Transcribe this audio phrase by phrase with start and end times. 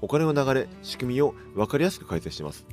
[0.00, 2.66] お金の流れ仕組みを分かりやすく解説します。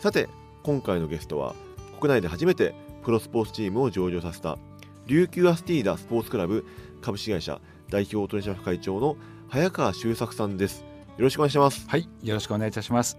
[0.00, 0.28] さて
[0.62, 1.54] 今回のゲストは
[2.00, 2.74] 国内で初めて
[3.04, 4.58] プロスポーツチームを上場させた
[5.06, 6.66] 琉球アスティーダスポーツクラブ
[7.00, 9.16] 株式会社代表取締役会長の
[9.48, 10.80] 早川修作さんです。
[10.80, 10.86] よ
[11.18, 11.88] ろしくお願いします。
[11.88, 13.16] はい、よろしくお願いいたします。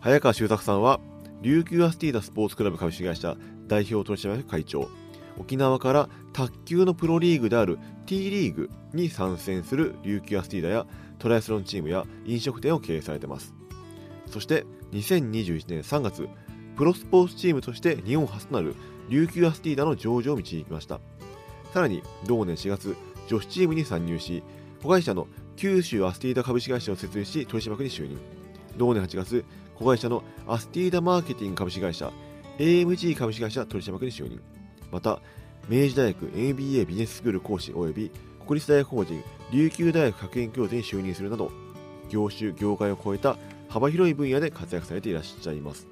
[0.00, 1.00] 早川修作さんは
[1.42, 3.36] 琉球アスティーダスポーツクラブ株式会社
[3.66, 4.88] 代表取締役会長。
[5.36, 7.78] 沖縄から卓球のプロリーグである
[8.08, 10.86] T リーグに参戦する琉球アスティーダや
[11.18, 13.52] トライアスロンチームや飲食店を経営されています。
[14.24, 16.26] そして2021年3月
[16.74, 18.76] プロスポーツチームとして日本初となる
[19.10, 21.00] 琉球アスティーダの上場を導きました。
[21.74, 24.42] さらに同年4月女子チームに参入し
[24.82, 28.18] 子会社の九州アスティーダ株式会社を設立し取締役に就任。
[28.78, 32.10] 同年8月子会社のアスティーダマーケティング株式会社
[32.56, 34.40] AMG 株式会社取締役に就任。
[34.90, 35.20] また
[35.68, 38.10] 明治大学 MBA ビジネススクール講師及び
[38.46, 41.52] 国立大学法人琉球大学学園教授に就任するなど
[42.08, 43.36] 業種業界を超えた
[43.68, 45.86] 幅広い分野で活躍されていらっしゃいます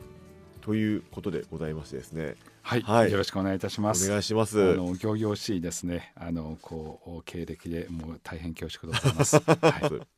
[0.62, 4.06] ということでございましてですねはい、はいよろしくお願いいたします。
[4.06, 6.12] お願いしますあの行々しいですね。
[6.16, 9.36] あのこう経歴でもう大変恐縮でございます。
[9.46, 10.15] はい、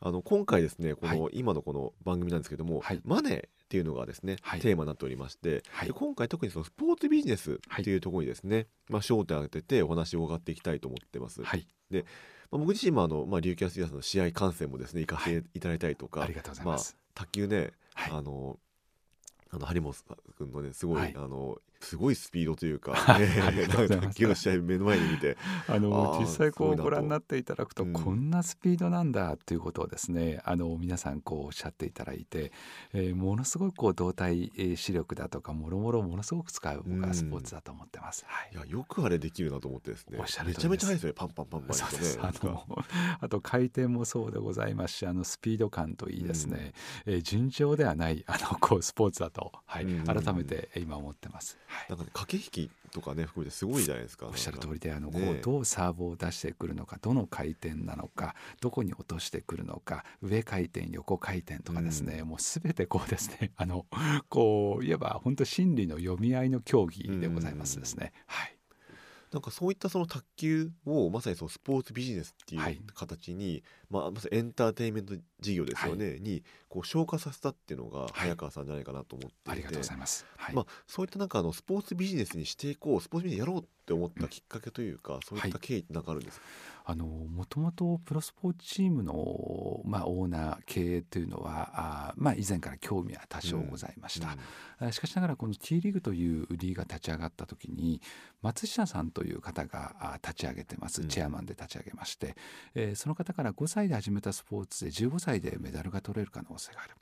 [0.00, 3.00] あの今回ですねこの、は今のこの番組なんですけども、はい。
[3.04, 4.60] マネーっていうのがですね、はい。
[4.60, 5.88] テーマになっておりまして、はい。
[5.88, 12.02] で今回特にそのスポーツビジネスっていうところにですね、まあ、焦点を当ててお話を伺っていきたいと思ってます、はい、まあ、
[12.52, 16.96] 僕自身もあの、まあ、琉球アスティアスの試合観戦もですね行かせていただいたりとか、ありがとうございます。
[17.14, 18.12] まあ、卓球ね、はい。
[18.12, 18.58] あの
[19.50, 19.94] あの張本
[20.36, 21.14] 君のねすごい、はい。
[21.16, 25.36] あのすごいスピードというか、卓球の試合目の前に見て
[25.68, 30.40] あの実際こうご覧になっていただくと、うんこんなスピードなんだっていうことをですね。
[30.44, 32.52] あの皆さんこうおっしゃっていただいて、
[32.92, 38.24] えーものすごくこう動体えー視力だとかもろもろものすごく使う僕はスポーツだと思ってます。
[38.26, 38.50] はい。
[38.54, 40.18] いやよくあれできるなと思ってですね。
[40.20, 41.14] おっしゃるめちゃめちゃ速いですよね。
[41.16, 42.18] パンパンパンパンそうです。
[42.20, 42.64] あの
[43.20, 46.72] あと回転もそうでございますしあのスピード感といいですね、
[47.06, 49.84] えー尋常ではないあのこうスポーツだと、はい。
[49.84, 50.04] うん。
[50.04, 51.58] 改めて今思ってます。
[51.68, 51.86] はい。
[51.88, 54.26] なんかね駆け引きとかね含めてすごいじゃないですか。
[54.26, 63.86] おっしゃる通りであの、ねこうどうサーブを出してくるのかどの回転なのかどこに落としてくるのか上回転横回転とかですね、もう全てこうですね あの
[64.28, 68.12] こういえば本当心理の読み合いの競技でございますですね。
[68.26, 68.57] はい
[69.32, 72.74] なんかそういったその卓球をまさにそのスポーツビジネスっていはい。
[72.74, 80.26] う形に、まあ、まさにエンターテインメント事業ですよね、にこう消化させたっていうのが早川さんじゃないかなと思っていて、ありがとうございます。
[80.36, 80.54] はい。
[80.54, 86.46] まあ、そういったなんかあのスポーツビジネスにしていこうスポーツビジネスやろうって思ったきっかけというか、そういった経緯ってなんかあるんですか、
[86.90, 94.38] あのもともとプロスポーツチームの、まあ、オーナー経営というのはあ、まあ、以前から興味は多少ございました、
[94.78, 98.00] あしかしながらこの T リーグというリーグが立ち上がった時に
[98.40, 101.02] 松下さんという方があ立ち上げてます。
[101.02, 101.08] うん。
[101.08, 102.34] チェアマンで立ち上げまして、
[102.74, 106.94] えーその方から5歳で始めたスポーツで15歳でメダルが取れる可能性がある。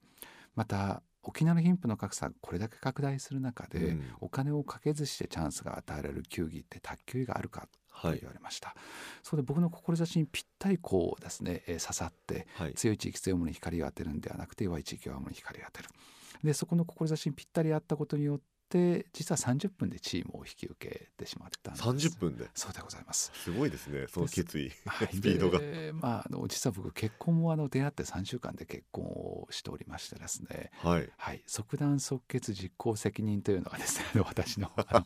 [0.56, 4.02] また沖縄の貧富の格差がこれだけ拡大する中で、うん。
[4.20, 7.68] お金をかけずしてチャンスが与えられる球技って卓球があるか
[8.00, 8.18] とはい。
[8.20, 8.74] 言われました、
[9.22, 12.74] それで僕の志にぴったりこうですね、えー刺さってはい。
[12.74, 15.88] 強い地域強いものに光を当てるんではなくて弱い地域弱いものに光を当てる。
[16.44, 21.86] でそこの志にぴったり合ったことによって実は30分でチームを引き受けてしまったんです。
[21.86, 22.48] 30分で？
[22.54, 23.30] そうでございます。
[23.34, 24.70] すごいですねその決意。
[24.86, 25.08] はい。
[25.14, 25.58] スピードが。
[25.58, 30.70] でまあ、あの実は僕結婚もあの出会って3週間で結婚をしておりましてですね。
[30.78, 31.08] はい。
[31.16, 35.04] はい、即断即決実行責任というのがですね私のあ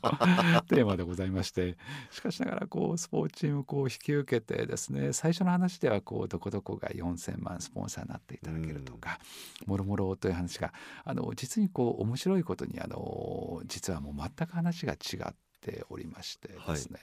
[0.52, 1.76] の テーマでございまして。
[2.10, 9.18] しかしながらこうスポーツチームをこう引き受けてですね最初の話ではこうどこどこが4,000万スポンサーになっていただけるとか
[9.66, 10.72] もろもろという話が
[11.04, 16.98] あの実にこう面白いことにあの実はもう全く話が違っておりましてですね、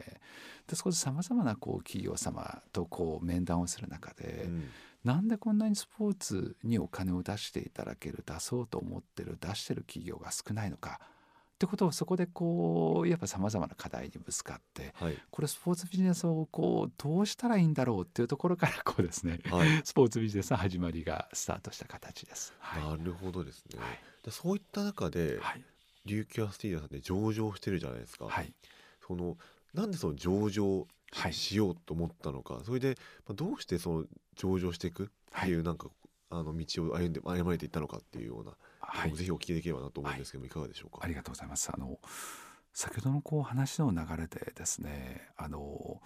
[0.68, 4.70] でそこでさまざまなこう企業様とこう面談をする中で、うん。
[5.04, 15.18] なんでこんなにスポーツにお金を出していただける出そうと思ってる出してる企業が少ないのかってことをそこでこうやっぱさまざまな課題にぶつかってはい。
[15.30, 19.82] これスポーツビジネスをこうどうしたらいいんだろうっていうところからこうですねはい。
[19.84, 22.54] スポーツビジネスの始まりがスタートした形です。
[22.60, 22.98] はい。
[22.98, 24.00] なるほどですね、はい。
[24.24, 25.64] でそういった中で、はい
[26.08, 28.52] 琉球アスティーダさんって上場してるじゃないですか、はい。
[29.06, 29.38] その
[29.76, 31.34] なんでその上場はい。
[31.34, 34.06] しようと思ったのか、それで、まあ、どうしてその
[34.36, 35.08] 上場していくっ
[35.42, 35.88] ていうなんか
[36.30, 38.52] あの道を歩んで歩まれていったのかっていうような、
[38.82, 39.14] はい。
[39.14, 41.00] ぜひお聞きできればなと思うんですけども、い、かがでしょうか？
[41.02, 41.70] ありがとうございます。
[41.74, 41.98] あの
[42.74, 46.02] 先ほどのこう話の流れでですねあの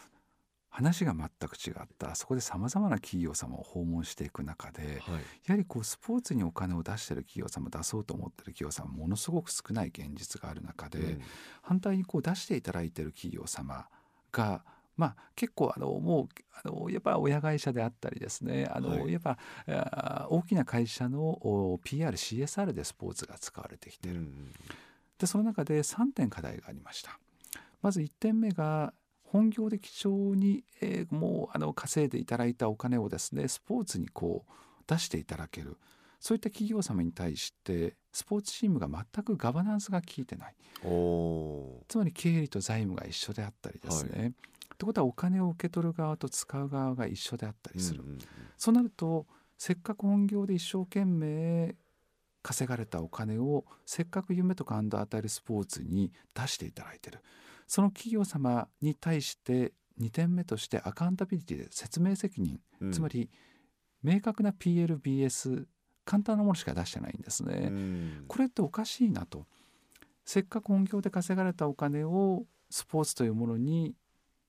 [0.71, 2.15] 話が全く違った。
[2.15, 4.93] そこでさまざまな企業様を訪問していく中ではい。
[4.95, 5.01] や
[5.49, 11.21] はりこうスポーツにお金を出してる企業様出そうと思ってる企業様ものすごく少ない現実がある中で、うん。
[11.61, 13.87] 反対にこう出していただいてる企業様
[14.31, 14.63] が
[14.97, 16.27] まあ、結構あのもう
[16.63, 19.11] あのやっぱ親会社であったりですねあの、はい。
[19.11, 19.37] やっぱ
[20.29, 24.51] 大きな会社のお PRCSR でスポーツが使われてきている、うん
[25.17, 27.19] でその中で3点課題がありました。
[27.83, 28.91] まず1点目が
[29.31, 34.51] 本業で貴重に、えーもうあの稼いでいただいたお金をですねスポーツにこう
[34.87, 35.77] 出していただける。
[36.19, 40.55] そういった企業様に対してスポーツチームが全くガバナンスが効いてない。
[41.87, 44.33] つまり経理と財務が一緒であったりですね、
[44.73, 48.19] ってことはお金を受け取る側と使う側が一緒であったりする、うんうん。
[48.57, 49.25] そうなると
[49.57, 51.75] せっかく本業で一生懸命
[52.41, 57.19] 稼がれたお金をせっかく夢と感動を与えるスポーツに出していただいている。
[57.67, 62.91] その企業様に対して2点目としてアカウンタビリティで説明責任、うん。
[62.91, 63.29] つまり
[64.03, 65.65] 明確な PLBS
[66.03, 67.69] 簡単なものしか出してないんですね。
[67.69, 68.25] うん。
[68.27, 69.45] これっておかしいなと。
[70.25, 73.95] せっかく本業で稼がれたお金をスポーツというものに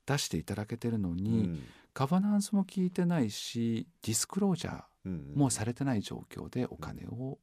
[0.07, 1.63] 出していただけてるのに、うん。
[1.95, 7.39] ガバナンスも効いてないしディスクロージャーうんもうされてない状況でお金を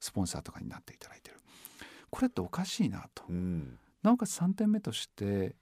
[0.00, 1.36] スポンサーとかになっていただいてる。
[2.10, 3.24] これっておかしいなと。
[3.28, 3.78] うん。
[4.02, 5.54] なおかつ3点目として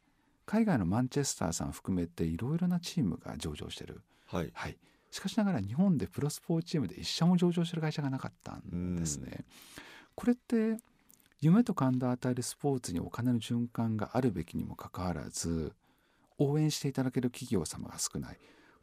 [0.46, 4.00] 海外のマンチェスターさん含めていろいろなチームが上場してる。
[4.26, 4.50] はい。
[4.54, 4.78] はい。
[5.10, 9.44] しかしながら日本でプロスポーツチームで一社も上場してる会社がなかったんですね。
[10.14, 10.78] これって
[11.40, 15.72] 夢と感動を与えるスポーツにお金の循環があるべきにもかかわらず
[16.38, 18.38] 応援していただける企業様が少ない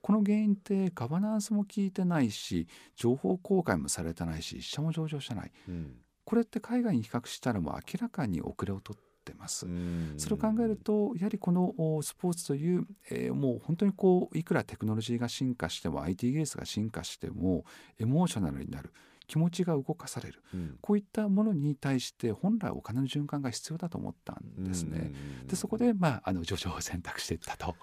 [0.06, 5.52] この原因ってガバナンスも効いてないし情報公開もされてないし一社も上場してない。
[5.68, 5.96] うん。
[6.24, 9.66] これって海外に比較したらもう明らかに遅れを取ってます。
[9.66, 10.13] うん。
[10.18, 17.66] それを考えるとやはりこのおスポーツという、えーもう本当にこういくらテクノロジーが進化しても IT 技術が進化しても
[18.00, 18.94] エモーショナルになる。
[19.25, 20.44] 気持ちが動かされる。
[20.54, 20.78] うん。
[20.81, 25.13] こういったものに対して本来お金の循環が必要だと思ったんですね。
[25.42, 25.48] うん。
[25.48, 27.74] でそこで、まあ、あの上場を選択していったと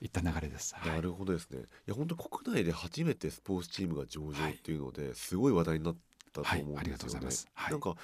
[0.00, 0.74] いった流れです。
[0.74, 1.60] はないるほどですね。
[1.60, 5.96] いや本当に国内で初めてスポーツチームが上場っていうので、すごい話題になっ
[6.32, 7.28] たと思うんですよね。
[7.70, 7.96] なんか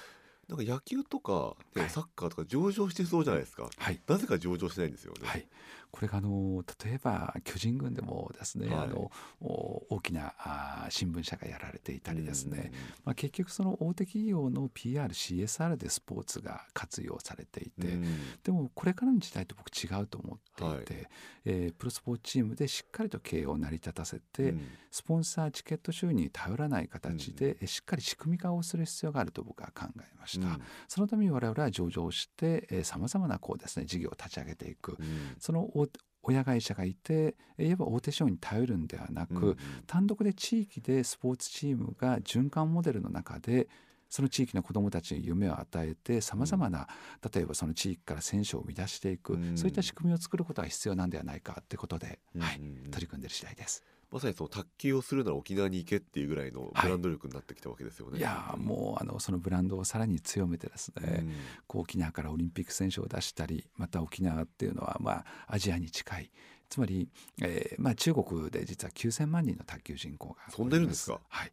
[0.49, 3.69] なんか野球とか、ねはいサッカーとか上場してそうじゃないですか。
[3.77, 5.27] はいなぜか上場してないんですよね。
[5.27, 5.47] はい、
[5.93, 8.85] これがあの例えば巨人軍でもですね、はい。
[8.85, 9.11] あの
[9.41, 18.05] お大きなあー新聞社がやられていたりですね、うんまあ、結局その大手企業の PRCSR でスポーツが活用されていて、うん。
[18.43, 21.07] でもこれからの時代と僕違うと思っていて、はい。
[21.45, 24.61] えープロスポーツチームでしっかりと経営を成り立たせて、うん。
[24.89, 30.61] スポンサーチケット収入に頼らない形で、えしっかり仕組み化をする必要があると僕は考えました、うん。
[30.87, 35.35] そのために我々は上場してさまざまなこうですね事業を立ち上げていく、うん。
[35.39, 35.82] その大
[36.23, 39.57] 親会社がいてえいわば大手商に頼るんではなく、うん
[39.87, 43.67] 単独で地域でスポーツチームが循環モデルの中で
[44.09, 46.87] その地域の子どもたちに夢を与えてさまざまな、
[47.33, 49.57] 例えばその地域から選手を生み出していく、うん。
[49.57, 52.91] そういった仕組みを作ることが必要なんではないかということで、はいうんうん。
[52.91, 53.83] 取り組んでいる次第です。
[54.13, 58.19] まさにその卓球をするなら沖縄に行けっていうぐらいのブランド力になってきたわけですよね。
[58.19, 61.33] いやーもうあのそのブランドをさらに強めてですね、うん。
[61.67, 66.31] こう沖縄からオリンピック選手を出したりまた沖縄っていうのはまあアジアに近い。
[66.69, 67.09] つまり、
[67.41, 71.19] えーまあ、中国で実は9,000万人の卓球人口がそんないるんですか？
[71.29, 71.51] はい。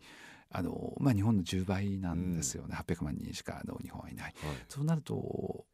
[0.52, 4.25] あのまあ、日本の10倍なんですよね、800万人しかあの日本はいない。
[4.25, 4.35] はい。
[4.68, 5.64] そうなると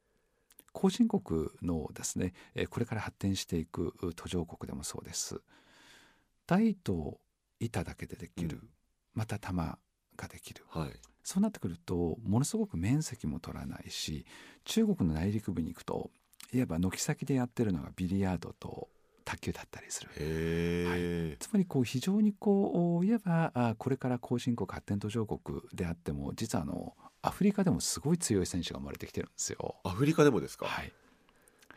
[0.73, 5.41] 後進国のですねえーこれから発展していく途上国でもそうです
[6.47, 7.21] 台と
[7.61, 8.69] 板だけでできる、うん。
[9.15, 9.79] また玉
[10.17, 10.65] ができる。
[10.71, 10.91] はい。
[11.23, 14.25] そうなってくるとものすごく面積も取らないし
[14.65, 16.11] 中国の内陸部に行くと
[16.53, 18.89] いわば軒先でやってるのがビリヤードと
[19.25, 20.11] 卓球だったりする。
[20.11, 29.75] へえ、つまりこう非常にこういわばあこれから後進国発展途上国であっても実はあのアフリカでもすごい強い選手が生まれてきてるんですよ。
[29.83, 30.67] アフリカでもですか？
[30.67, 30.93] はい、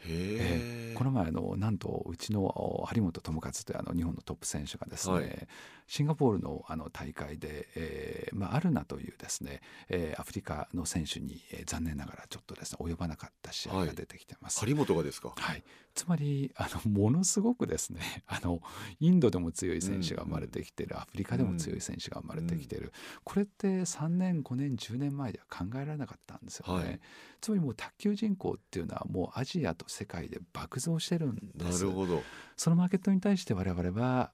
[0.05, 0.93] へえ。
[0.95, 5.47] この前あのなんとうちのお張本智和というあの日本のトップ選手がですね、はい
[5.89, 14.59] シンガポールのあの大会で、えーまあ、アルナというですね、えーアフリカの選手に、えー残念ながらちょっとですね及ばなかった試合が出てきてます。
[14.65, 15.33] 張本がですか？
[15.35, 15.63] はい、
[15.95, 18.61] つまりあのものすごくですね あの
[18.99, 22.93] インドでも強い選手が生まれてきてる、アフリカでも強い選手が生まれてきてる、
[23.23, 26.99] これって3年5年10年前では考えられなかったんですよね、はい。
[27.41, 31.83] つまりもう卓球人口っていうのはもうアジアと世界で爆増してるんです。
[31.85, 32.21] なるほど。
[32.57, 34.31] そのマーケットに対して我々は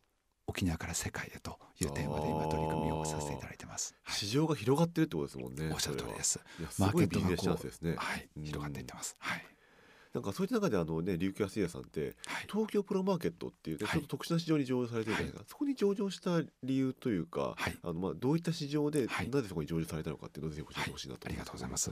[0.47, 3.95] 沖縄から世界へというテーマで今取り組みをさせていただいてます。
[4.03, 6.39] はい市場が広がってるってことですもんねおっしゃる通りです。
[6.79, 7.91] マーケットがこチャンスですね。
[7.91, 9.15] う、はい、うん広がっていってます。
[9.19, 9.45] はい、
[10.13, 13.99] なんかそういった中であのね琉球アスティダさんってはい、東京プロマーケットっていうね、はい。
[13.99, 17.77] ちょっと特殊な市場に上場されてるじゃないですか、そこに上場した理由というか、はい。
[17.83, 19.29] あのまあどういった市場で、はい。
[19.29, 21.91] なぜそこに上場されたのかっていうのをぜひ教えてほしいなとあり思がとうございます。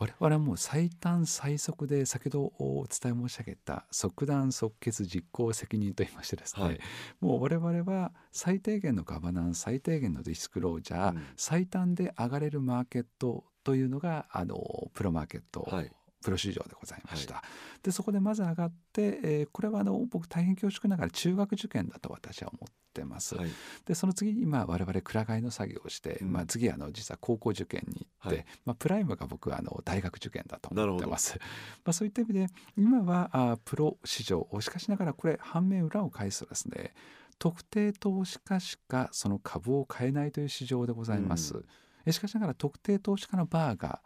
[0.00, 6.80] 我々はもう最短最速で先ほどお伝え申し上げた即断即決実行責任といいましてですね、はい。
[7.20, 11.22] もう我々は最低限のガバナンス最低限のディスクロージャー、うん。
[11.36, 14.56] 最短で上がれるマーケットというのがあの
[14.94, 17.42] プロマーケット、はいプロ市場でございました。
[17.82, 23.36] でそこでまず上がって、えーこれはあの僕大変恐縮ながら中学受験だと私は思ってます。
[23.36, 23.50] はい
[23.84, 31.38] でその次に今我々くら替えの作業をして、うんまあ、次あの実は高校受験に行って、はいまあ、プライムが僕はあの大学受験だと思ってます。
[31.84, 32.46] まあ、そういった意味で
[32.76, 36.92] 今はあプロ市場しかしながらこれ反面裏を返すとですね
[37.38, 41.54] 特定投資家しかその株を買えないという市場でございます。
[41.54, 41.64] うん
[42.06, 44.00] えしかしながら特定投資家のバーが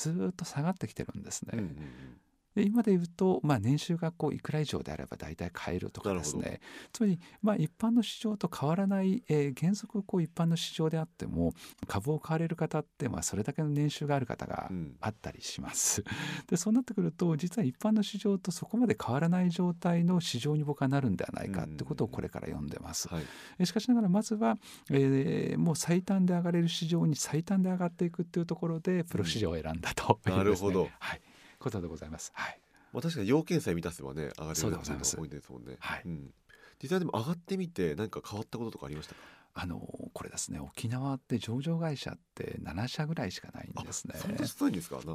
[0.00, 1.50] ずっと下がってきてるんですね。
[1.54, 2.20] うんうんうん
[2.54, 6.60] で今で言うと、まあ、年収がこういくら以上であれば大体買えるとかですね。
[6.92, 11.52] つまり、まあ、一般の市場と変わらない、えー原則こう一般の市場であっても
[11.86, 14.96] 株を買われる方って、まあ、それだけの年収がある方がうん。
[15.00, 16.02] あったりします。
[16.48, 23.08] でそうなってくると実は一般の市場とそこまで変わらない状態の市場に僕はなるんではないかってことをこれから読んでます。
[23.08, 23.24] はい。
[23.58, 24.56] えしかしながらまずは、
[24.90, 30.88] えーもう最短で上がれる市場に最短で上がっていくっていうところでプロ市場を選んだという、なるほど。
[30.98, 31.20] はい、
[31.60, 32.32] ことでございます。
[32.34, 32.60] はい。
[32.92, 35.16] まあ、確かに要件さえ満たせばね上がれるそうでございます。
[35.28, 36.02] ですもんね、はい。
[36.04, 36.34] うん、
[36.82, 39.20] 実際でも上がってみて何か変わったこととかありましたか？
[39.52, 39.78] あの
[40.12, 44.14] これですね沖縄って上場会社って7社ぐらいしかないんですね。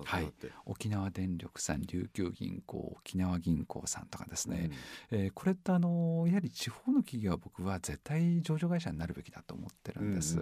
[0.04, 0.32] はい。
[0.66, 4.70] 沖縄電力さん琉球銀行沖縄銀行さんとかですね、
[5.12, 5.20] うん。
[5.20, 10.36] えーこれってあのやはり地方の企業は僕は絶対上場会社になるべきだと思ってるんです。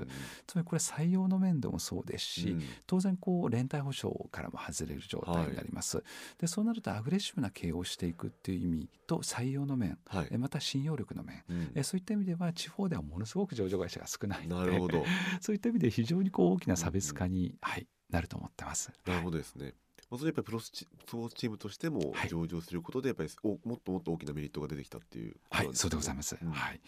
[0.48, 2.62] つまりこれ採用の面でもそうですし、うん。
[2.88, 6.04] 当然こう連帯保証からも外れる状態になります、
[6.40, 10.28] でそうなるとアグレッシブな経営をしていくっていう意味と採用の面はい。
[10.32, 11.72] えまた信用力の面うん。
[11.76, 15.06] えそういった意味では地方ではものすごく上場会社が少ないのでなるほど
[15.42, 18.92] そういった意味で非常にこう大きな差別化に、はい、なると思ってます。
[19.06, 19.74] なるほどですね。
[20.10, 26.38] まあ、それやっぱりプロスチスポーツチームとしてもはい上場することでやっぱりおもっともっと大きなメリットが出てきたっていうことはい、そうでございます。
[26.40, 26.82] うんはい。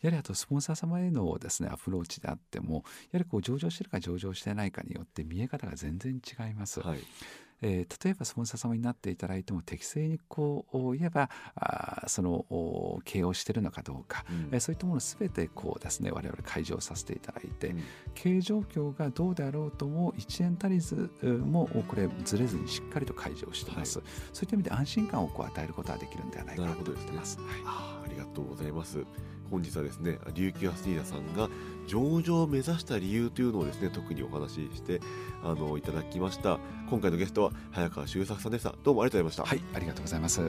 [0.00, 6.80] やはりあとスポンサー様へのですねアプローチであっても、やはりこう上場してるか上場してないかによって見え方が全然違います。
[6.80, 7.00] はい
[7.62, 14.48] えー例えばスポンサー様になっていただいても適正にこう言えばあーそのお経営をしているのかどうか、うん。
[14.52, 17.82] えーそういったものすべてこうですね我々開示をさせていただいて、うん。
[18.14, 24.00] 経営状況がどうであろうとも1円足りずうもこれずれずにしっかりと開示をしています、
[24.32, 27.38] そういった意味で安心感をこう与えることができるんではないかなと思ってます。
[27.64, 29.04] ありがとうございます。
[29.50, 31.48] 本日はですね琉球アスティーダさんが
[31.86, 35.00] 上場を目指した理由というのをですね特にお話しして
[35.42, 36.58] あのいただきました。
[36.88, 38.74] 今回のゲストは早川修作さんでした。
[38.82, 40.40] どうもありがとうございました、はい、ありがとうございます。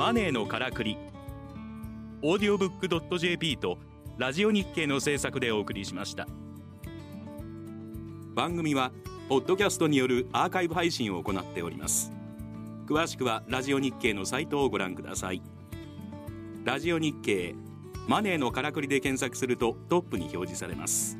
[0.00, 0.96] マネーのからくり
[2.22, 3.78] オーディオブックドット JP と
[4.16, 6.26] ラジオ日経の制作でお送りしました
[8.40, 8.90] 番組は
[9.28, 12.10] ポッドキャストによるアーカイブ配信を行っております。
[12.86, 15.42] 詳しくはラジオ日経のサイトをご覧ください。
[16.64, 17.54] ラジオ日経
[18.08, 21.18] マネーのからくりで検索するとトップに表示されます。